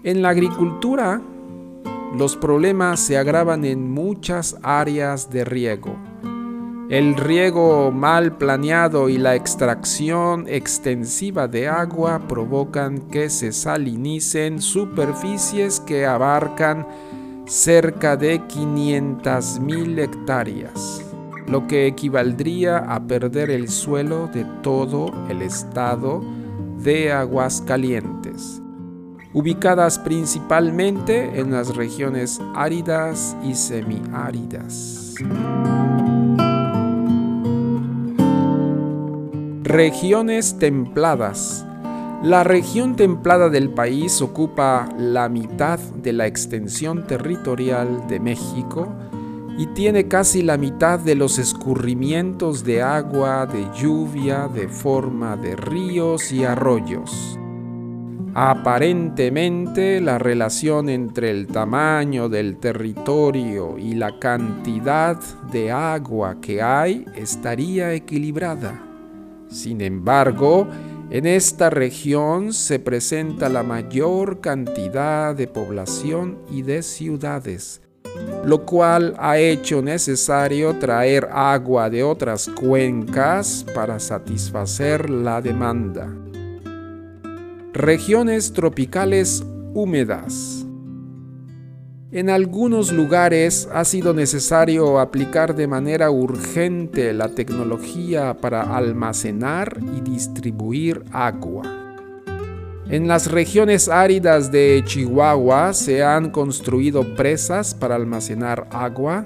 En 0.05 0.23
la 0.23 0.29
agricultura, 0.29 1.21
los 2.17 2.37
problemas 2.37 3.01
se 3.01 3.19
agravan 3.19 3.65
en 3.65 3.91
muchas 3.91 4.57
áreas 4.63 5.31
de 5.31 5.45
riego. 5.45 6.12
El 6.93 7.15
riego 7.15 7.91
mal 7.91 8.37
planeado 8.37 9.09
y 9.09 9.17
la 9.17 9.35
extracción 9.35 10.45
extensiva 10.47 11.49
de 11.49 11.67
agua 11.67 12.29
provocan 12.29 13.09
que 13.09 13.31
se 13.31 13.53
salinicen 13.53 14.61
superficies 14.61 15.81
que 15.81 16.05
abarcan 16.05 16.87
cerca 17.47 18.19
de 18.19 18.43
500.000 18.43 20.01
hectáreas, 20.01 21.03
lo 21.49 21.67
que 21.67 21.87
equivaldría 21.87 22.77
a 22.77 23.03
perder 23.07 23.49
el 23.49 23.71
suelo 23.71 24.27
de 24.27 24.45
todo 24.63 25.07
el 25.31 25.41
estado 25.41 26.23
de 26.77 27.11
Aguascalientes, 27.11 28.61
ubicadas 29.33 29.99
principalmente 29.99 31.41
en 31.41 31.53
las 31.53 31.75
regiones 31.75 32.39
áridas 32.55 33.35
y 33.43 33.55
semiáridas. 33.55 35.15
Regiones 39.73 40.59
templadas. 40.59 41.65
La 42.23 42.45
región 42.45 42.95
templada 42.95 43.49
del 43.49 43.71
país 43.71 44.21
ocupa 44.21 44.87
la 44.99 45.31
mitad 45.31 45.79
de 45.79 46.13
la 46.13 46.27
extensión 46.27 47.07
territorial 47.07 48.07
de 48.07 48.21
México 48.21 48.95
y 49.57 49.69
tiene 49.69 50.09
casi 50.09 50.43
la 50.43 50.59
mitad 50.59 50.99
de 50.99 51.15
los 51.15 51.39
escurrimientos 51.39 52.65
de 52.65 52.83
agua, 52.83 53.47
de 53.47 53.67
lluvia, 53.75 54.47
de 54.47 54.69
forma 54.69 55.39
de 55.39 55.57
ríos 55.57 56.33
y 56.33 56.45
arroyos. 56.45 57.39
Aparentemente 58.35 60.03
la 60.03 60.19
relación 60.19 60.91
entre 60.91 61.31
el 61.31 61.47
tamaño 61.47 62.29
del 62.29 62.59
territorio 62.59 63.79
y 63.79 63.95
la 63.95 64.19
cantidad 64.19 65.19
de 65.51 65.73
agua 65.73 66.43
que 66.43 66.61
hay 66.61 67.07
estaría 67.17 67.95
equilibrada. 67.95 68.92
Sin 69.53 69.83
embargo, 69.83 70.67
en 71.11 71.27
esta 71.27 71.69
región 71.69 72.55
se 72.55 72.79
presenta 72.79 73.51
la 73.51 73.63
mayor 73.63 74.41
cantidad 74.41 75.37
de 75.37 75.47
población 75.47 76.39
y 76.51 76.63
de 76.63 76.83
ciudades, 76.83 77.83
lo 78.47 78.65
cual 78.65 79.15
ha 79.19 79.37
hecho 79.37 79.83
necesario 79.83 80.79
traer 80.79 81.29
agua 81.31 81.91
de 81.91 82.03
otras 82.03 82.49
cuencas 82.49 83.67
para 83.75 84.01
satisfacer 84.01 85.11
la 85.11 85.43
demanda. 85.43 86.09
Regiones 87.75 88.55
tropicales 88.55 89.45
húmedas. 89.75 90.62
En 92.15 92.29
algunos 92.29 92.93
lugares 92.93 93.67
ha 93.73 93.87
sido 93.87 94.13
necesario 94.13 95.01
aplicar 95.01 95.57
de 95.57 95.67
manera 95.67 96.11
urgente 96.11 97.15
la 97.15 97.31
tecnología 97.31 98.37
para 98.37 98.77
almacenar 98.77 99.79
y 99.97 100.03
distribuir 100.03 101.05
agua. 101.11 101.63
En 102.91 103.09
las 103.09 103.33
regiones 103.33 103.89
áridas 103.89 104.53
de 104.53 104.83
Chihuahua 104.85 105.73
se 105.73 106.05
han 106.05 106.29
construido 106.29 107.15
presas 107.17 107.73
para 107.75 107.95
almacenar 107.95 108.69
agua 108.73 109.25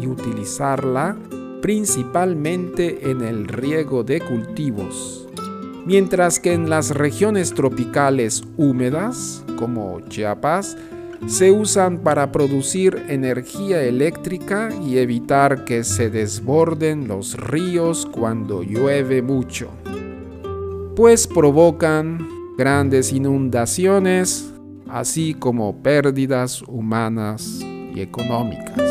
y 0.00 0.06
utilizarla 0.06 1.16
principalmente 1.60 3.10
en 3.10 3.22
el 3.22 3.48
riego 3.48 4.04
de 4.04 4.20
cultivos, 4.20 5.28
mientras 5.84 6.38
que 6.38 6.52
en 6.52 6.70
las 6.70 6.90
regiones 6.90 7.52
tropicales 7.52 8.44
húmedas, 8.56 9.42
como 9.58 9.98
Chiapas, 10.02 10.76
se 11.26 11.50
usan 11.50 11.98
para 11.98 12.32
producir 12.32 13.04
energía 13.08 13.82
eléctrica 13.82 14.70
y 14.84 14.98
evitar 14.98 15.64
que 15.64 15.84
se 15.84 16.10
desborden 16.10 17.08
los 17.08 17.36
ríos 17.36 18.06
cuando 18.06 18.62
llueve 18.62 19.20
mucho, 19.22 19.68
pues 20.96 21.26
provocan 21.26 22.26
grandes 22.56 23.12
inundaciones, 23.12 24.52
así 24.88 25.34
como 25.34 25.82
pérdidas 25.82 26.62
humanas 26.62 27.60
y 27.62 28.00
económicas. 28.00 28.82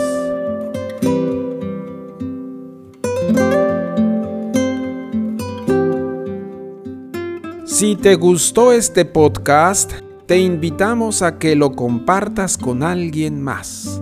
Si 7.65 7.95
te 7.95 8.15
gustó 8.15 8.71
este 8.71 9.05
podcast, 9.05 10.06
te 10.27 10.39
invitamos 10.39 11.21
a 11.21 11.39
que 11.39 11.55
lo 11.55 11.71
compartas 11.71 12.57
con 12.57 12.83
alguien 12.83 13.41
más. 13.41 14.01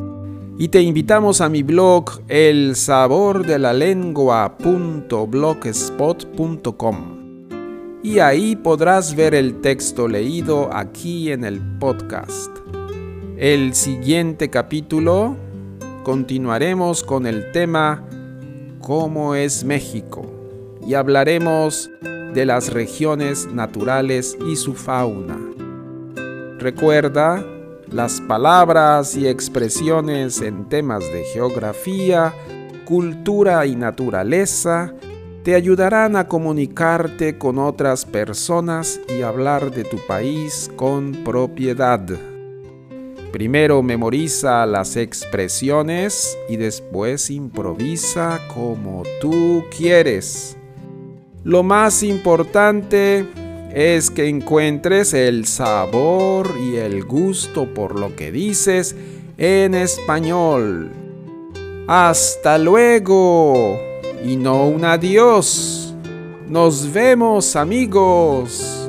Y 0.57 0.69
te 0.69 0.81
invitamos 0.81 1.39
a 1.39 1.49
mi 1.49 1.61
blog 1.61 2.19
el 2.27 2.75
sabor 2.75 3.45
de 3.45 3.59
la 3.59 3.73
Y 8.01 8.19
ahí 8.19 8.55
podrás 8.55 9.15
ver 9.15 9.35
el 9.35 9.61
texto 9.61 10.07
leído 10.07 10.73
aquí 10.73 11.31
en 11.31 11.43
el 11.43 11.61
podcast. 11.77 12.49
El 13.37 13.75
siguiente 13.75 14.49
capítulo 14.49 15.37
continuaremos 16.03 17.03
con 17.03 17.27
el 17.27 17.51
tema 17.51 18.03
¿Cómo 18.81 19.35
es 19.35 19.63
México? 19.63 20.25
Y 20.87 20.95
hablaremos 20.95 21.91
de 22.33 22.45
las 22.47 22.73
regiones 22.73 23.47
naturales 23.53 24.35
y 24.49 24.55
su 24.55 24.73
fauna. 24.73 25.54
Recuerda, 26.59 27.45
las 27.91 28.21
palabras 28.21 29.15
y 29.15 29.27
expresiones 29.27 30.41
en 30.41 30.69
temas 30.69 31.01
de 31.11 31.23
geografía, 31.33 32.33
cultura 32.85 33.65
y 33.65 33.75
naturaleza 33.75 34.93
te 35.43 35.53
ayudarán 35.53 36.15
a 36.15 36.27
comunicarte 36.27 37.37
con 37.37 37.59
otras 37.59 38.05
personas 38.05 38.99
y 39.09 39.21
hablar 39.21 39.69
de 39.69 39.83
tu 39.83 39.97
país 40.07 40.71
con 40.75 41.11
propiedad. 41.23 42.01
Primero 43.31 43.83
memoriza 43.83 44.65
las 44.65 44.95
expresiones 44.95 46.37
y 46.47 46.55
después 46.55 47.29
improvisa 47.29 48.39
como 48.53 49.03
tú 49.19 49.63
quieres. 49.77 50.57
Lo 51.43 51.61
más 51.61 52.01
importante 52.01 53.27
es 53.75 54.09
que 54.09 54.29
encuentres 54.29 55.13
el 55.13 55.45
sabor 55.45 56.49
y 56.57 56.77
el 56.77 57.03
gusto 57.03 57.73
por 57.73 57.99
lo 57.99 58.15
que 58.15 58.31
dices 58.31 58.95
en 59.37 59.75
español. 59.75 60.91
Hasta 61.85 62.57
luego 62.57 63.77
y 64.23 64.37
no 64.37 64.65
un 64.65 64.85
adiós. 64.85 65.93
Nos 66.47 66.93
vemos 66.93 67.57
amigos. 67.57 68.84